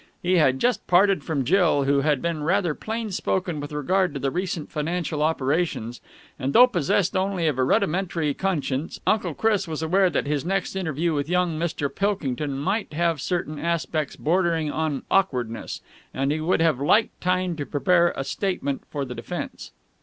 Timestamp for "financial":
4.71-5.21